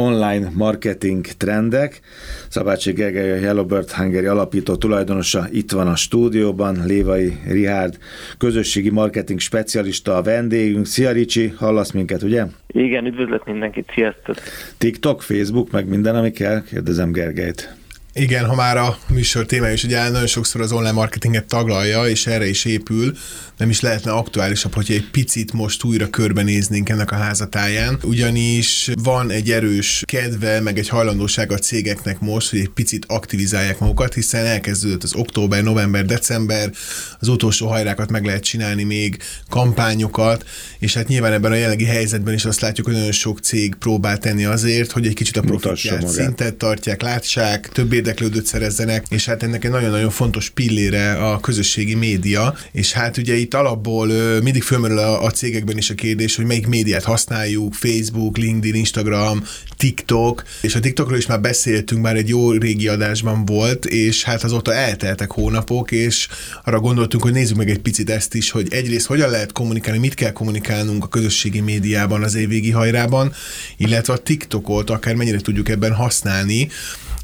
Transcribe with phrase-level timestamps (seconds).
[0.00, 2.00] online marketing trendek.
[2.48, 7.98] Szabácsi Gergely, a Yellowbird Hungary alapító tulajdonosa itt van a stúdióban, Lévai Rihárd,
[8.38, 10.86] közösségi marketing specialista a vendégünk.
[10.86, 12.44] Szia Ricsi, hallasz minket, ugye?
[12.66, 14.36] Igen, üdvözlök mindenkit, sziasztok!
[14.78, 17.79] TikTok, Facebook, meg minden, ami kell, kérdezem Gergelyt.
[18.12, 22.26] Igen, ha már a műsor témája is ugye nagyon sokszor az online marketinget taglalja, és
[22.26, 23.16] erre is épül,
[23.56, 29.30] nem is lehetne aktuálisabb, hogy egy picit most újra körbenéznénk ennek a házatáján, ugyanis van
[29.30, 34.46] egy erős kedve, meg egy hajlandóság a cégeknek most, hogy egy picit aktivizálják magukat, hiszen
[34.46, 36.70] elkezdődött az október, november, december,
[37.18, 40.44] az utolsó hajrákat meg lehet csinálni még, kampányokat,
[40.78, 44.18] és hát nyilván ebben a jelenlegi helyzetben is azt látjuk, hogy nagyon sok cég próbál
[44.18, 49.42] tenni azért, hogy egy kicsit a profitját szintet tartják, látsák, több érdeklődőt szerezzenek, és hát
[49.42, 54.06] ennek egy nagyon-nagyon fontos pillére a közösségi média, és hát ugye itt alapból
[54.42, 59.44] mindig fölmerül a, a cégekben is a kérdés, hogy melyik médiát használjuk, Facebook, LinkedIn, Instagram,
[59.76, 64.44] TikTok, és a TikTokról is már beszéltünk, már egy jó régi adásban volt, és hát
[64.44, 66.28] azóta elteltek hónapok, és
[66.64, 70.14] arra gondoltunk, hogy nézzük meg egy picit ezt is, hogy egyrészt hogyan lehet kommunikálni, mit
[70.14, 73.32] kell kommunikálnunk a közösségi médiában az évvégi hajrában,
[73.76, 76.68] illetve a TikTokot akár mennyire tudjuk ebben használni,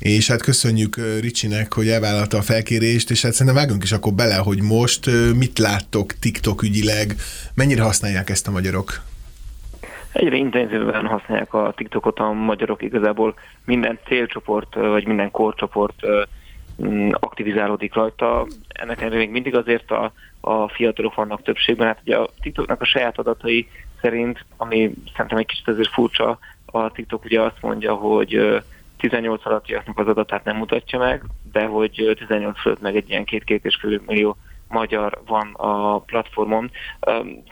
[0.00, 4.34] és hát köszönjük Ricsinek, hogy elvállalta a felkérést, és hát szerintem vágunk is akkor bele,
[4.34, 7.14] hogy most mit láttok TikTok ügyileg,
[7.54, 9.00] mennyire használják ezt a magyarok?
[10.12, 16.06] Egyre intenzívebben használják a TikTokot a magyarok, igazából minden célcsoport, vagy minden korcsoport
[17.10, 18.46] aktivizálódik rajta.
[18.68, 21.86] Ennek ellenére még mindig azért a, a fiatalok vannak többségben.
[21.86, 23.68] Hát ugye a TikToknak a saját adatai
[24.00, 28.62] szerint, ami szerintem egy kicsit azért furcsa, a TikTok ugye azt mondja, hogy
[28.96, 33.64] 18 alattiaknak az adatát nem mutatja meg, de hogy 18 fölött meg egy ilyen két-két
[33.64, 34.36] és fél millió
[34.68, 36.70] magyar van a platformon.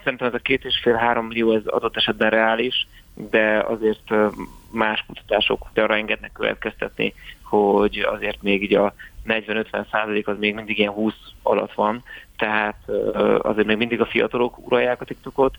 [0.02, 4.14] Szerintem ez a két és fél három millió ez adott esetben reális, de azért
[4.70, 8.94] más kutatások arra engednek következtetni, hogy azért még így a
[9.26, 12.02] 40-50 százalék az még mindig ilyen 20 alatt van,
[12.36, 12.88] tehát
[13.38, 15.54] azért még mindig a fiatalok uralják a TikTokot,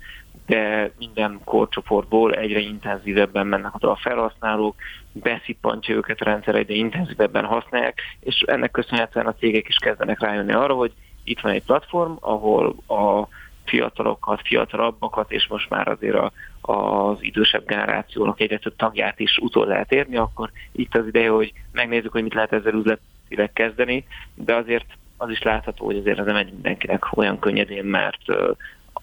[0.46, 4.76] de minden korcsoportból egyre intenzívebben mennek oda a felhasználók,
[5.12, 10.54] beszippantja őket a rendszer, egyre intenzívebben használják, és ennek köszönhetően a cégek is kezdenek rájönni
[10.54, 13.28] arra, hogy itt van egy platform, ahol a
[13.66, 16.32] fiatalokat, fiatalabbakat, és most már azért a,
[16.62, 21.54] az idősebb generációnak egyre több tagját is utol lehet érni, akkor itt az ideje, hogy
[21.72, 24.86] megnézzük, hogy mit lehet ezzel üzletileg kezdeni, de azért
[25.18, 28.22] az is látható, hogy azért ez nem egy mindenkinek olyan könnyedén, mert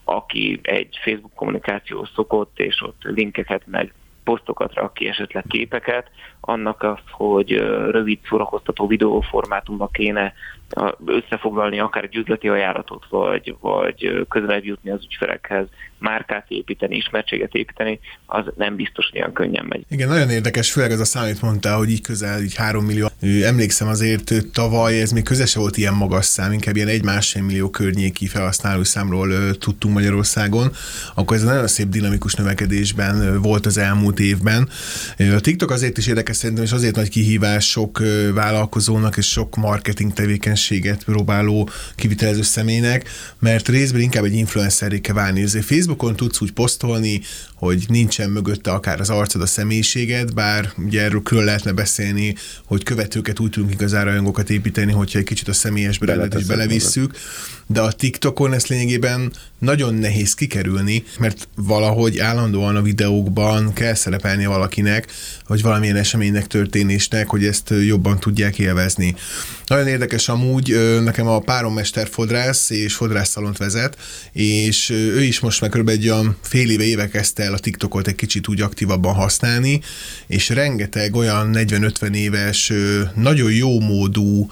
[0.04, 3.94] aki egy Facebook kommunikáció szokott, és ott linkeket meg
[4.25, 6.10] posztokat rak ki, esetleg képeket,
[6.41, 7.50] annak az, hogy
[7.91, 10.32] rövid szórakoztató videóformátumban kéne
[11.06, 15.66] összefoglalni akár egy üzleti ajánlatot, vagy, vagy közelebb jutni az ügyfelekhez,
[15.99, 19.84] márkát építeni, ismertséget építeni, az nem biztos, hogy olyan könnyen megy.
[19.88, 23.09] Igen, nagyon érdekes, főleg ez a számít mondta, hogy így közel, így 3 millió.
[23.44, 28.27] Emlékszem azért tavaly, ez még közel volt ilyen magas szám, inkább ilyen egy-másfél millió környéki
[28.27, 30.72] felhasználó számról tudtunk Magyarországon,
[31.15, 34.69] akkor ez nagyon szép dinamikus növekedésben volt az elmúlt évben.
[35.19, 38.03] A TikTok azért is érdekes szerintem, és azért nagy kihívás sok
[38.34, 40.12] vállalkozónak és sok marketing
[40.62, 43.08] tevékenységet próbáló kivitelező személynek,
[43.38, 45.42] mert részben inkább egy influencerré kell válni.
[45.42, 47.20] Ezért Facebookon tudsz úgy posztolni,
[47.54, 52.34] hogy nincsen mögötte akár az arcod, a személyiséged, bár ugye erről külön lehetne beszélni,
[52.64, 57.14] hogy követőket úgy tudunk igazán rajongokat építeni, hogyha egy kicsit a személyes brandet is belevisszük,
[57.66, 64.46] de a TikTokon ezt lényegében nagyon nehéz kikerülni, mert valahogy állandóan a videókban kell szerepelni
[64.46, 65.12] valakinek,
[65.46, 69.14] vagy valamilyen eseménynek, történésnek, hogy ezt jobban tudják élvezni.
[69.66, 70.51] Nagyon érdekes amúgy,
[71.02, 73.96] nekem a párommester fodrász és fodrászszalont vezet,
[74.32, 75.88] és ő is most már kb.
[75.88, 79.80] egy olyan fél éve éve kezdte el a TikTokot egy kicsit úgy aktívabban használni,
[80.26, 82.72] és rengeteg olyan 40-50 éves,
[83.14, 84.50] nagyon jó módú,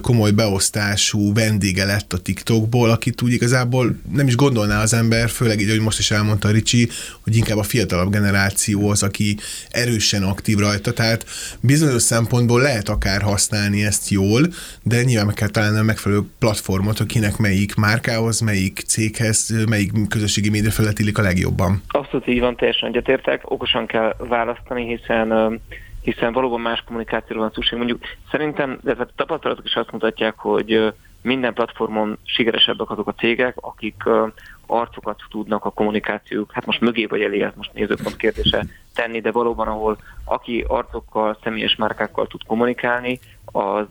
[0.00, 5.60] komoly beosztású vendége lett a TikTokból, akit úgy igazából nem is gondolná az ember, főleg
[5.60, 6.88] így, hogy most is elmondta Ricsi,
[7.20, 9.38] hogy inkább a fiatalabb generáció az, aki
[9.70, 11.26] erősen aktív rajta, tehát
[11.60, 17.00] bizonyos szempontból lehet akár használni ezt jól, de nyilván meg kell találni a megfelelő platformot,
[17.00, 21.82] akinek melyik márkához, melyik céghez, melyik közösségi média felett illik a legjobban.
[21.88, 23.50] Abszolút így van, teljesen egyetértek.
[23.50, 25.60] Okosan kell választani, hiszen
[26.06, 27.78] hiszen valóban más kommunikációra van szükség.
[27.78, 30.92] Mondjuk szerintem, de a tapasztalatok is azt mutatják, hogy
[31.22, 34.02] minden platformon sikeresebbek azok a cégek, akik
[34.66, 39.68] arcokat tudnak a kommunikációk, hát most mögé vagy elé, most nézőpont kérdése tenni, de valóban
[39.68, 43.18] ahol aki arcokkal, személyes márkákkal tud kommunikálni,
[43.52, 43.86] az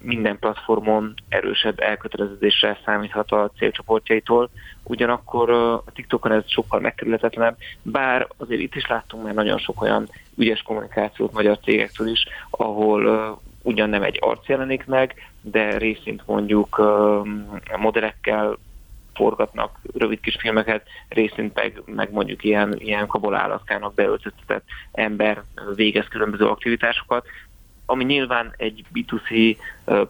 [0.00, 4.50] minden platformon erősebb elkötelezésre számíthat a célcsoportjaitól.
[4.82, 10.08] Ugyanakkor a TikTokon ez sokkal megkerülhetetlenebb, bár azért itt is láttunk már nagyon sok olyan
[10.36, 16.82] ügyes kommunikációt magyar cégektől is, ahol ugyan nem egy arc jelenik meg, de részint mondjuk
[17.76, 18.58] modellekkel
[19.14, 25.42] forgatnak rövid kis filmeket, részint meg, meg mondjuk ilyen, ilyen kabolálaszkának beöltöztetett ember
[25.74, 27.26] végez különböző aktivitásokat,
[27.86, 29.56] ami nyilván egy B2C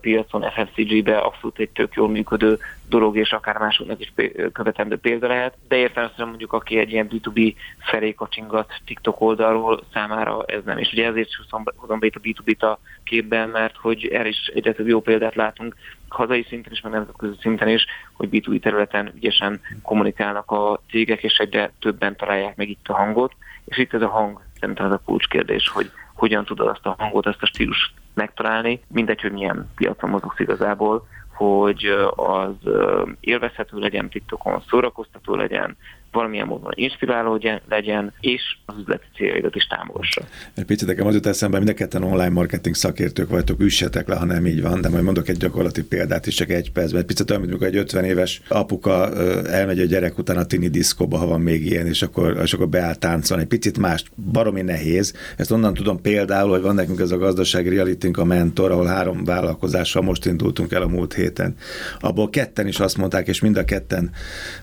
[0.00, 4.12] piacon, FMCG-be abszolút egy tök jól működő dolog, és akár másoknak is
[4.52, 10.44] követendő példa lehet, de értelemszerűen mondjuk aki egy ilyen B2B felé kacsingat TikTok oldalról számára
[10.46, 10.78] ez nem.
[10.78, 11.30] És ugye ezért
[11.76, 15.34] hozom be itt a B2B-t a képben, mert hogy erre is egyre több jó példát
[15.34, 15.74] látunk,
[16.08, 21.36] hazai szinten is, meg nemzetközi szinten is, hogy B2B területen ügyesen kommunikálnak a cégek, és
[21.36, 23.32] egyre többen találják meg itt a hangot,
[23.64, 25.90] és itt ez a hang szerintem ez a kulcskérdés, hogy
[26.24, 31.06] hogyan tudod azt a hangot, azt a stílus megtalálni, mindegy, hogy milyen piacon mozogsz igazából,
[31.34, 31.84] hogy
[32.16, 32.72] az
[33.20, 35.76] élvezhető legyen TikTokon, szórakoztató legyen,
[36.14, 40.22] valamilyen módon inspiráló legyen, és az üzleti céljaidat is támogassa.
[40.54, 44.16] Egy picit nekem az jut eszembe, mind a ketten online marketing szakértők vagytok, üssetek le,
[44.16, 47.00] ha nem így van, de majd mondok egy gyakorlati példát is csak egy percben.
[47.00, 49.12] Egy picit olyan, mint egy 50 éves apuka
[49.46, 52.68] elmegy a gyerek után a tini diszkóba, ha van még ilyen, és akkor, és akkor
[52.68, 53.42] beáll táncolni.
[53.42, 55.14] Egy picit más, baromi nehéz.
[55.36, 59.24] Ezt onnan tudom például, hogy van nekünk ez a gazdasági realitink a mentor, ahol három
[59.24, 61.56] vállalkozással most indultunk el a múlt héten.
[62.00, 64.10] Abból ketten is azt mondták, és mind a ketten,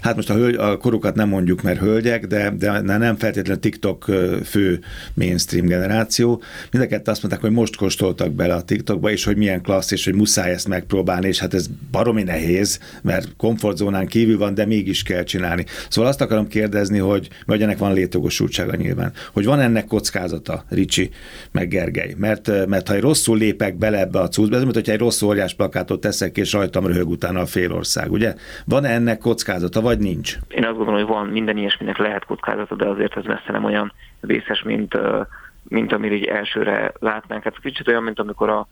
[0.02, 4.06] hát most a, hölgy, a korukat nem mondjuk, mert hölgyek, de, de nem feltétlenül TikTok
[4.44, 4.80] fő
[5.14, 6.42] mainstream generáció.
[6.72, 9.92] Mind a ketten azt mondták, hogy most kóstoltak bele a TikTokba, és hogy milyen klassz,
[9.92, 14.66] és hogy muszáj ezt megpróbálni, és hát ez baromi nehéz, mert komfortzónán kívül van, de
[14.66, 15.66] mégis kell csinálni.
[15.90, 21.10] Szóval azt akarom kérdezni, hogy, vagy ennek van létogosultsága nyilván, hogy van ennek kockázata, Ricsi,
[21.52, 22.16] meg Gergely.
[22.18, 25.22] Mert, mert ha egy rosszul lépek bele ebbe a cuccba, ez mint hogy egy rossz
[25.22, 28.36] óriás plakátot teszek, és rajtam röhög utána a félország, ugye?
[28.66, 30.38] Van ennek kockázata, vagy nincs?
[30.48, 33.94] Én azt gondolom, hogy van minden ilyesminek lehet kockázata, de azért ez messze nem olyan
[34.20, 34.98] vészes, mint,
[35.64, 37.44] mint amire így elsőre látnánk.
[37.44, 38.68] Hát kicsit olyan, mint amikor a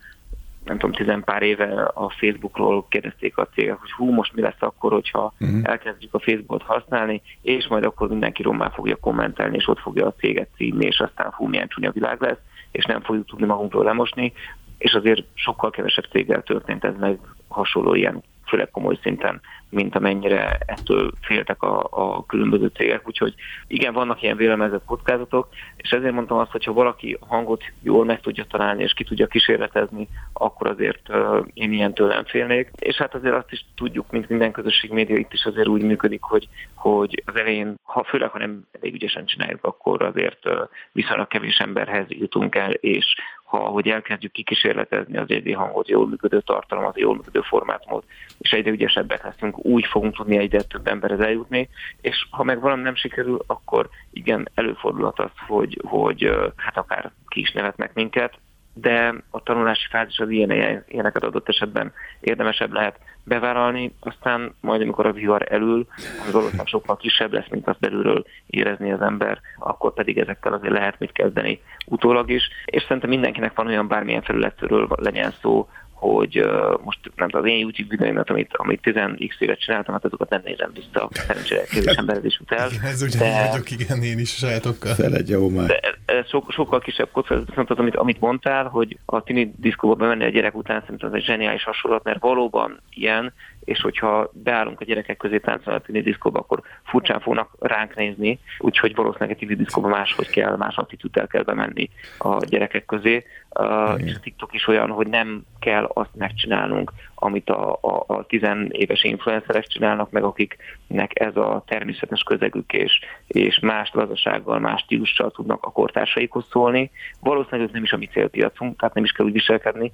[0.64, 4.60] nem tudom, tizen pár éve a Facebookról kérdezték a cégek, hogy hú, most mi lesz
[4.60, 5.60] akkor, hogyha uh-huh.
[5.64, 10.14] elkezdjük a Facebookot használni, és majd akkor mindenki rommá fogja kommentelni, és ott fogja a
[10.14, 12.40] céget címni, és aztán hú, milyen csúnya világ lesz,
[12.72, 14.34] és nem fogjuk tudni magunkról lemosni,
[14.78, 20.58] és azért sokkal kevesebb céggel történt ez meg hasonló ilyen főleg komoly szinten, mint amennyire
[20.66, 23.08] ettől féltek a, a különböző cégek.
[23.08, 23.34] Úgyhogy
[23.68, 28.20] igen, vannak ilyen vélemezett kockázatok, és ezért mondtam azt, hogy ha valaki hangot jól meg
[28.22, 32.70] tudja találni, és ki tudja kísérletezni, akkor azért uh, én ilyen tőlem félnék.
[32.80, 36.22] És hát azért azt is tudjuk, mint minden közösség média itt is azért úgy működik,
[36.22, 40.54] hogy, hogy az elején, ha főleg, ha nem elég ügyesen csináljuk, akkor azért uh,
[40.92, 43.16] viszonylag kevés emberhez jutunk el, és
[43.50, 48.06] ha hogy elkezdjük kikísérletezni az egyedi hangot, jól működő tartalmat, jól működő formátumot,
[48.38, 51.70] és egyre ügyesebbek leszünk, úgy fogunk tudni egyre több emberhez eljutni,
[52.02, 57.40] és ha meg valami nem sikerül, akkor igen, előfordulhat az, hogy, hogy hát akár ki
[57.40, 58.34] is nevetnek minket,
[58.74, 65.06] de a tanulási fázis az ilyen, ilyeneket adott esetben érdemesebb lehet bevállalni, aztán majd amikor
[65.06, 65.88] a vihar elül,
[66.22, 70.74] ami valószínűleg sokkal kisebb lesz, mint azt belülről érezni az ember, akkor pedig ezekkel azért
[70.74, 76.40] lehet mit kezdeni utólag is, és szerintem mindenkinek van olyan bármilyen felületről legyen szó, hogy
[76.40, 80.30] uh, most nem tudom, az én YouTube videóimat, amit, amit 10x évet csináltam, hát azokat
[80.30, 82.70] nem nézem vissza, szerencsére kevés ember is ut el.
[82.92, 84.94] Ez ugye de, vagyok, igen, én is sajátokkal.
[84.94, 85.68] Feled jó már.
[85.68, 89.96] De ez so, sokkal kisebb kockázat, viszont az, amit, amit mondtál, hogy a tini diszkóba
[89.96, 94.82] bemenni a gyerek után, szerintem ez egy zseniális hasonlat, mert valóban ilyen, és hogyha beállunk
[94.82, 99.40] a gyerekek közé táncolni a tini diszkóba, akkor furcsán fognak ránk nézni, úgyhogy valószínűleg a
[99.40, 103.26] tini diszkóba máshogy kell, más attitűddel kell bemenni a gyerekek közé.
[103.50, 108.26] Uh, és a TikTok is olyan, hogy nem kell azt megcsinálnunk, amit a, a, a
[108.26, 115.32] tizenéves influencerek csinálnak, meg akiknek ez a természetes közegük, és, és más gazdasággal, más stílussal
[115.32, 116.92] tudnak a kortársaikhoz szólni.
[117.22, 119.92] Valószínűleg ez nem is a mi célpiacunk, tehát nem is kell úgy viselkedni,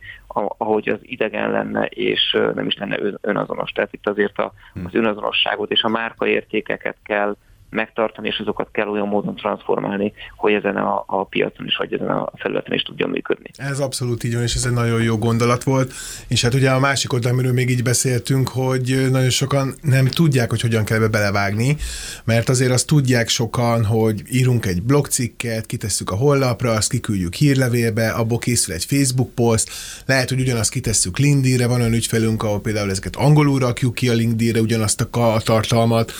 [0.58, 3.72] ahogy az idegen lenne, és nem is lenne önazonos.
[3.72, 4.53] Tehát itt azért a,
[4.86, 7.36] az önazonosságot és a márkaértékeket kell
[7.75, 12.10] megtartani, és azokat kell olyan módon transformálni, hogy ezen a, a piacon is, vagy ezen
[12.10, 13.50] a felületen is tudjon működni.
[13.55, 15.94] Ez abszolút így van, és ez egy nagyon jó gondolat volt.
[16.27, 20.50] És hát ugye a másik oldal, amiről még így beszéltünk, hogy nagyon sokan nem tudják,
[20.50, 21.77] hogy hogyan kell be belevágni,
[22.24, 28.10] mert azért azt tudják sokan, hogy írunk egy blogcikket, kitesszük a hollapra, azt kiküldjük hírlevélbe,
[28.10, 29.70] abból készül egy Facebook poszt,
[30.05, 34.13] lehet, hogy ugyanazt kitesszük LinkedIn-re, van olyan ügyfelünk, ahol például ezeket angolul rakjuk ki a
[34.13, 36.12] LinkedIn-re, ugyanazt a tartalmat.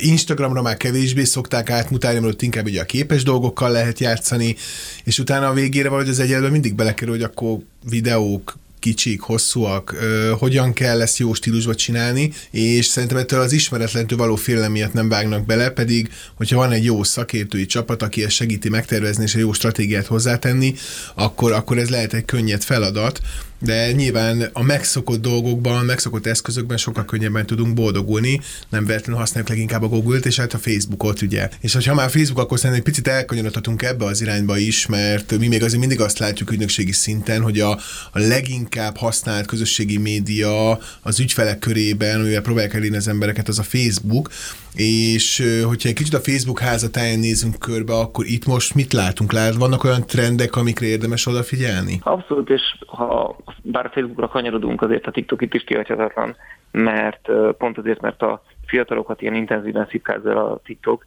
[0.00, 4.56] Instagramra már kevésbé szokták átmutatni, mert ott inkább ugye a képes dolgokkal lehet játszani,
[5.04, 10.32] és utána a végére valahogy az egyenlően mindig belekerül, hogy akkor videók, kicsik, hosszúak, ö,
[10.38, 15.08] hogyan kell ezt jó stílusba csinálni, és szerintem ettől az ismeretlentől való félelem miatt nem
[15.08, 19.40] vágnak bele, pedig hogyha van egy jó szakértői csapat, aki ezt segíti megtervezni és egy
[19.40, 20.74] jó stratégiát hozzátenni,
[21.14, 23.20] akkor, akkor ez lehet egy könnyed feladat,
[23.64, 29.50] de nyilván a megszokott dolgokban, a megszokott eszközökben sokkal könnyebben tudunk boldogulni, nem véletlenül használjuk
[29.50, 31.48] leginkább a Google-t, és hát a Facebookot, ugye.
[31.60, 35.48] És ha már Facebook, akkor szerintem egy picit elkanyarodhatunk ebbe az irányba is, mert mi
[35.48, 37.70] még azért mindig azt látjuk ügynökségi szinten, hogy a,
[38.12, 43.62] a leginkább használt közösségi média az ügyfelek körében, amivel próbálják elérni az embereket, az a
[43.62, 44.30] Facebook,
[44.74, 49.32] és hogyha egy kicsit a Facebook házatáján nézünk körbe, akkor itt most mit látunk?
[49.32, 51.98] Lát, vannak olyan trendek, amikre érdemes odafigyelni?
[52.02, 56.36] Abszolút, és ha bár a Facebookra kanyarodunk, azért a TikTok itt is kihagyhatatlan,
[56.70, 61.04] mert pont azért, mert a fiatalokat ilyen intenzíven szipkázza a TikTok,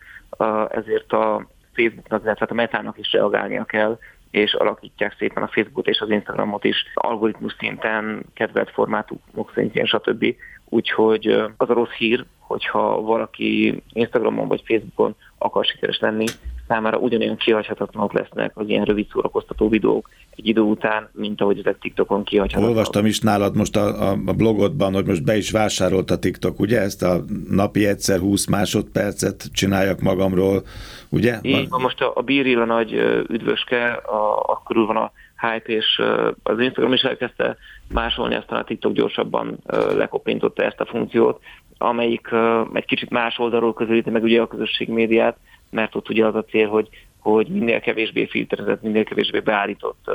[0.69, 3.99] ezért a Facebooknak, illetve a metának is reagálnia kell,
[4.31, 10.35] és alakítják szépen a Facebookot és az Instagramot is algoritmus szinten, kedvelt formátumok szintjén, stb.
[10.69, 11.27] Úgyhogy
[11.57, 16.25] az a rossz hír, hogyha valaki Instagramon vagy Facebookon akar sikeres lenni,
[16.67, 21.79] számára ugyanolyan kihagyhatatlanok lesznek az ilyen rövid szórakoztató videók egy idő után, mint ahogy ezek
[21.79, 22.75] TikTokon kihagyhatatlanok.
[22.75, 26.79] Olvastam is nálad most a, a, blogodban, hogy most be is vásárolt a TikTok, ugye?
[26.79, 27.19] Ezt a
[27.49, 30.63] napi egyszer 20 másodpercet csináljak magamról,
[31.09, 31.39] ugye?
[31.41, 32.93] Így van, most a, a Bíril a nagy
[33.29, 36.01] üdvöske, a, a körül van a hype, és
[36.43, 37.57] az Instagram is elkezdte
[37.93, 39.57] másolni, aztán a TikTok gyorsabban
[39.95, 41.41] lekopintotta ezt a funkciót,
[41.77, 42.29] amelyik
[42.73, 45.37] egy kicsit más oldalról közelíti meg ugye a közösség médiát,
[45.69, 50.11] mert ott ugye az a cél, hogy, hogy minél kevésbé filterezett, minél kevésbé beállított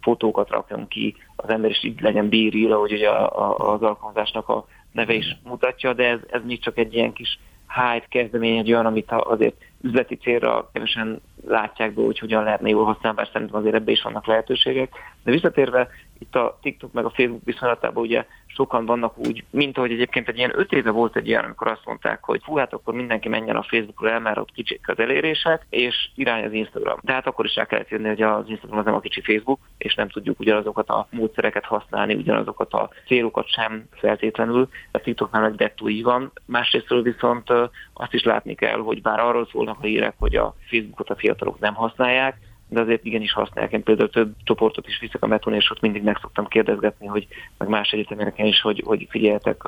[0.00, 4.48] fotókat rakjon ki, az ember is így legyen bíril, ahogy ugye a, a, az alkalmazásnak
[4.48, 7.38] a neve is mutatja, de ez, ez még csak egy ilyen kis
[7.74, 12.84] hype kezdemény, egy olyan, amit azért üzleti célra kevesen látják be, hogy hogyan lehetne jól
[12.84, 14.92] használni, bár szerintem azért ebbe is vannak lehetőségek.
[15.24, 19.92] De visszatérve itt a TikTok meg a Facebook viszonylatában ugye sokan vannak úgy, mint ahogy
[19.92, 22.94] egyébként egy ilyen öt éve volt egy ilyen, amikor azt mondták, hogy fú, hát akkor
[22.94, 26.98] mindenki menjen a Facebookra el, mert ott kicsik az elérések, és irány az Instagram.
[27.02, 29.60] De hát akkor is el kellett jönni, hogy az Instagram az nem a kicsi Facebook,
[29.78, 34.68] és nem tudjuk ugyanazokat a módszereket használni, ugyanazokat a célokat sem feltétlenül.
[34.90, 36.32] A TikToknál egy dettó így van.
[36.46, 37.50] Másrésztről viszont
[37.92, 41.58] azt is látni kell, hogy bár arról szólnak a hírek, hogy a Facebookot a fiatalok
[41.58, 42.36] nem használják,
[42.74, 43.72] de azért igenis használják.
[43.72, 47.26] Én például több csoportot is viszek a metón, és ott mindig meg szoktam kérdezgetni, hogy
[47.58, 49.62] meg más egyetemeken is, hogy, hogy figyeljetek,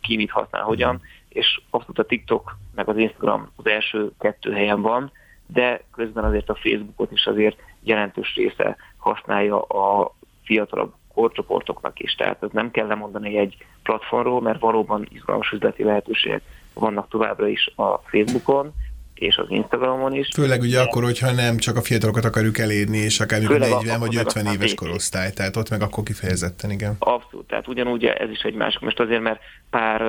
[0.00, 4.82] ki mit használ, hogyan, és abszolút a TikTok meg az Instagram az első kettő helyen
[4.82, 5.12] van,
[5.46, 10.14] de közben azért a Facebookot is azért jelentős része használja a
[10.44, 12.14] fiatalabb korcsoportoknak is.
[12.14, 16.42] Tehát ez nem kell lemondani egy platformról, mert valóban izgalmas üzleti lehetőségek
[16.74, 18.72] vannak továbbra is a Facebookon,
[19.20, 20.28] és az Instagramon is.
[20.34, 24.46] Főleg ugye akkor, hogyha nem csak a fiatalokat akarjuk elérni, és akár 40 vagy 50
[24.46, 26.96] éves korosztály, tehát ott meg akkor kifejezetten, igen.
[26.98, 28.80] Abszolút, tehát ugyanúgy ez is egy másik.
[28.80, 30.02] Most azért, mert pár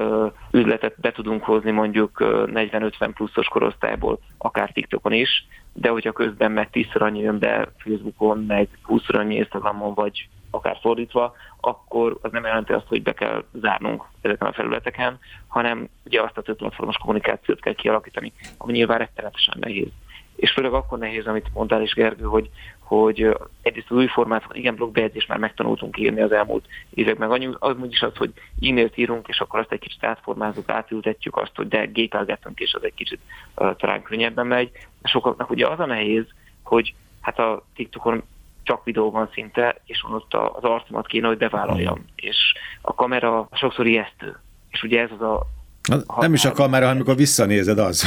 [0.52, 6.52] üzletet be tudunk hozni mondjuk uh, 40-50 pluszos korosztályból, akár TikTokon is, de hogyha közben
[6.52, 12.32] meg 10 annyi jön be Facebookon, meg 20 annyi Instagramon, vagy akár fordítva, akkor az
[12.32, 16.98] nem jelenti azt, hogy be kell zárnunk ezeken a felületeken, hanem ugye azt a platformos
[16.98, 19.90] kommunikációt kell kialakítani, ami nyilván rettenetesen nehéz.
[20.36, 24.76] És főleg akkor nehéz, amit mondtál is, Gergő, hogy, hogy egyrészt az új formát, igen,
[24.76, 27.32] blogbejegyzést már megtanultunk írni az elmúlt években.
[27.32, 31.56] Annyi, az is az, hogy e-mailt írunk, és akkor azt egy kicsit átformázunk, átültetjük azt,
[31.56, 33.20] hogy de gépelgetünk, és az egy kicsit
[33.56, 34.72] uh, talán könnyebben megy.
[35.04, 36.26] Sokaknak ugye az a nehéz,
[36.64, 38.24] hogy hát a TikTokon
[38.64, 42.06] csak videó van szinte, és ott az arcomat kéne, hogy bevállaljam.
[42.16, 44.40] És a kamera sokszor ijesztő.
[44.70, 45.46] És ugye ez az a
[45.90, 48.02] ha, nem is a kamera, hanem amikor visszanézed az.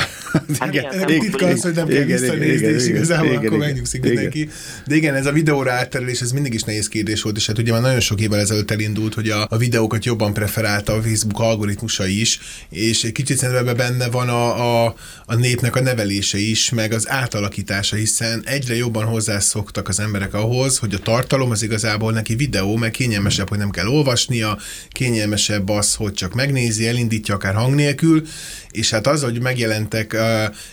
[0.59, 4.03] Hát igen, igen, nem titka az, hogy nem kell visszanézni, és igazából igen, akkor megnyugszik
[4.03, 4.49] mindenki.
[4.87, 7.73] De igen, ez a videóra átterelés, ez mindig is nehéz kérdés volt, és hát ugye
[7.73, 12.07] már nagyon sok évvel ezelőtt elindult, hogy a, a videókat jobban preferálta a Facebook algoritmusa
[12.07, 12.41] is,
[12.71, 14.95] és egy kicsit szerintem benne van a, a,
[15.27, 20.79] a népnek a nevelése is, meg az átalakítása, hiszen egyre jobban hozzászoktak az emberek ahhoz,
[20.79, 24.59] hogy a tartalom az igazából neki videó, meg kényelmesebb, hogy nem kell olvasnia,
[24.91, 28.23] kényelmesebb az, hogy csak megnézi, elindítja akár hang nélkül,
[28.71, 30.17] és hát az, hogy megjelentek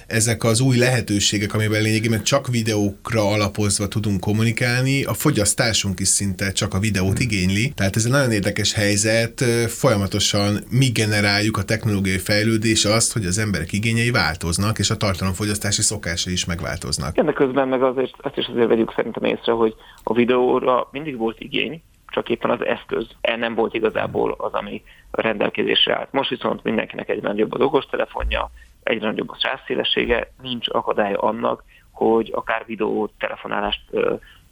[0.07, 6.51] ezek az új lehetőségek, amiben lényegében csak videókra alapozva tudunk kommunikálni, a fogyasztásunk is szinte
[6.51, 7.27] csak a videót hmm.
[7.29, 7.71] igényli.
[7.75, 13.37] Tehát ez egy nagyon érdekes helyzet, folyamatosan mi generáljuk a technológiai fejlődés azt, hogy az
[13.37, 17.17] emberek igényei változnak, és a tartalomfogyasztási szokásai is megváltoznak.
[17.17, 21.39] Ennek közben meg azért, azt is azért vegyük szerintem észre, hogy a videóra mindig volt
[21.39, 26.11] igény, csak éppen az eszköz el nem volt igazából az, ami rendelkezésre állt.
[26.11, 28.49] Most viszont mindenkinek egyre nagyobb az okostelefonja,
[28.83, 33.81] egyre nagyobb a sávszélessége, nincs akadálya annak, hogy akár videó telefonálást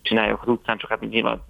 [0.02, 1.42] csináljak az utcán, csak hát nyilván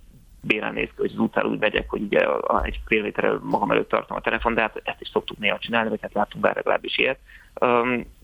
[0.42, 2.28] bérán néz ki, hogy az utcán úgy megyek, hogy ugye
[2.64, 5.90] egy fél méterrel magam előtt tartom a telefon, de hát ezt is szoktuk néha csinálni,
[5.90, 7.20] vagy hát látunk bár legalábbis ilyet.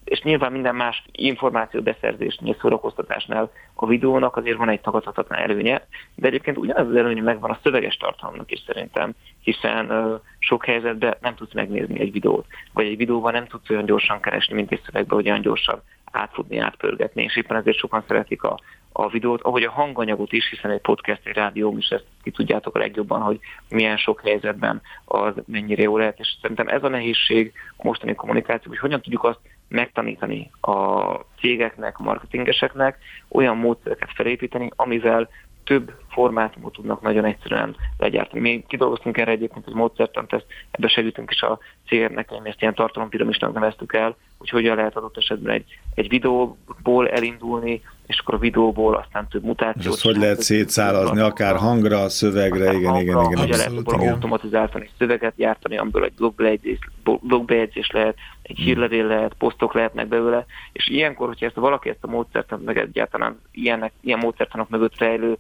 [0.04, 6.27] És nyilván minden más információ beszerzésnél, szórakoztatásnál a videónak azért van egy tagadhatatlan előnye, de
[6.27, 9.12] egyébként ugyanaz az előnye megvan a szöveges tartalomnak is szerintem,
[9.42, 13.86] hiszen uh, sok helyzetben nem tudsz megnézni egy videót, vagy egy videóban nem tudsz olyan
[13.86, 15.82] gyorsan keresni, mint egy szövegben, olyan gyorsan
[16.12, 18.60] átfutni, átpörgetni, és éppen ezért sokan szeretik a,
[18.92, 22.76] a videót, ahogy a hanganyagot is, hiszen egy podcast, egy rádió is ezt ki tudjátok
[22.76, 27.54] a legjobban, hogy milyen sok helyzetben az mennyire jó lehet, és szerintem ez a nehézség
[27.78, 31.04] mostani kommunikáció, hogy hogyan tudjuk azt megtanítani a
[31.40, 32.98] cégeknek, marketingeseknek,
[33.30, 35.30] olyan módszereket felépíteni, amivel
[35.64, 38.42] több formátumot tudnak nagyon egyszerűen legyártani.
[38.42, 42.74] Mi kidolgoztunk erre egyébként egy módszertant, ezt ebbe segítünk is a cégeknek, mi ezt ilyen
[42.74, 48.38] tartalompiramisnak neveztük el, hogy hogyan lehet adott esetben egy, egy videóból elindulni, és akkor a
[48.38, 49.96] videóból aztán több mutációt.
[49.96, 53.38] És hogy lehet szétszálazni, akár hangra, szövegre, akár igen, hangra, igen, igen.
[53.38, 54.13] Hogy lehet igen.
[54.13, 58.65] automatizálni szöveget gyártani, amiből egy blogbejegyzés, blogbejegyzés lehet, egy hmm.
[58.65, 63.42] hírlevél lehet, posztok lehetnek belőle, és ilyenkor, hogyha ezt valaki ezt a módszert, meg egyáltalán
[63.51, 65.38] ilyenek, ilyen módszertanok mögött rejlő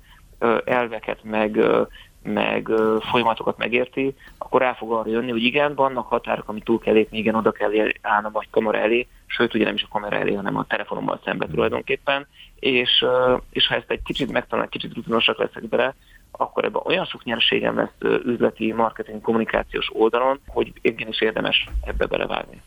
[0.65, 1.59] elveket, meg,
[2.25, 2.69] meg
[3.11, 7.17] folyamatokat megérti, akkor rá fog arra jönni, hogy igen, vannak határok, amit túl kell lépni,
[7.17, 10.57] igen, oda kell állnom vagy kamera elé, sőt, ugye nem is a kamera elé, hanem
[10.57, 12.27] a telefonommal szembe tulajdonképpen,
[12.59, 13.05] és,
[13.49, 15.95] és ha ezt egy kicsit megtanul, kicsit rutinosak leszek bele,
[16.31, 22.61] akkor ebben olyan sok nyerségem lesz üzleti, marketing, kommunikációs oldalon, hogy igenis érdemes ebbe belevágni.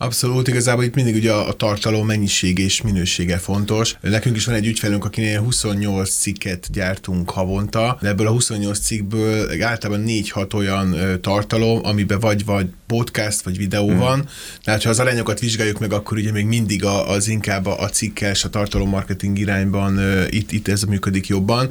[0.00, 3.96] Abszolút, igazából itt mindig ugye a, a tartalom mennyisége és minősége fontos.
[4.00, 9.62] Nekünk is van egy ügyfelünk, akinél 28 cikket gyártunk havonta, de ebből a 28 cikkből
[9.62, 13.98] általában 4-6 olyan tartalom, amiben vagy vagy podcast vagy videó hmm.
[13.98, 14.28] van.
[14.64, 17.88] Tehát ha az arányokat vizsgáljuk meg, akkor ugye még mindig a, az inkább a, a
[17.88, 20.00] cikkes, a tartalommarketing irányban
[20.30, 21.70] itt, itt ez működik jobban.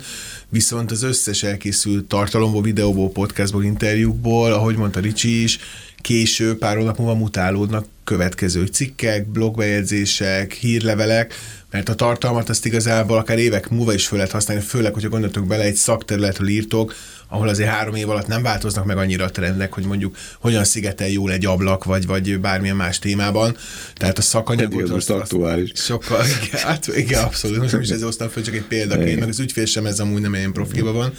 [0.49, 5.59] Viszont az összes elkészült tartalomból, videóból, podcastból, interjúkból, ahogy mondta Ricsi is,
[6.01, 11.33] később, pár hónap múlva mutálódnak következő cikkek, blogbejegyzések, hírlevelek,
[11.71, 15.47] mert a tartalmat azt igazából akár évek múlva is föl lehet használni, főleg, hogyha gondoltok
[15.47, 16.93] bele, egy szakterületről írtok,
[17.29, 21.09] ahol azért három év alatt nem változnak meg annyira a trendek, hogy mondjuk hogyan szigetel
[21.09, 23.57] jól egy ablak, vagy, vagy bármilyen más témában.
[23.95, 24.95] Tehát a szakanyagot...
[24.95, 25.71] Ez aktuális.
[25.75, 27.57] Sokkal, igen, hát, igen, abszolút.
[27.57, 30.21] Most nem is ezzel hoztam föl, csak egy példaként, meg az ügyfél sem ez amúgy
[30.21, 31.13] nem ilyen profilban van.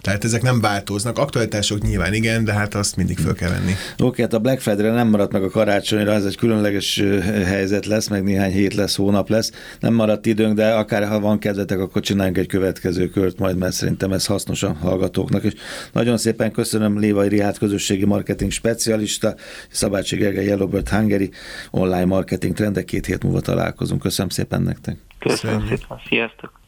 [0.00, 1.18] Tehát ezek nem változnak.
[1.18, 3.72] Aktualitások nyilván igen, de hát azt mindig föl kell venni.
[3.72, 7.02] Oké, okay, hát a Black Friday-re nem maradt meg a karácsonyra, ez egy különleges
[7.44, 9.50] helyzet lesz, meg néhány hét lesz, hónap lesz.
[9.80, 13.72] Nem maradt időnk, de akár ha van kedvetek, akkor csináljunk egy következő kört majd, mert
[13.72, 15.42] szerintem ez hasznos a hallgatóknak.
[15.42, 15.54] És
[15.92, 19.34] nagyon szépen köszönöm Lévai Rihát közösségi marketing specialista,
[19.68, 21.30] Szabácsi Gergely Yellowbird Hungary
[21.70, 22.84] online marketing trendek.
[22.84, 24.00] Két hét múlva találkozunk.
[24.00, 24.96] Köszönöm szépen nektek.
[25.18, 26.00] Köszönöm szépen.
[26.08, 26.61] Sziasztok.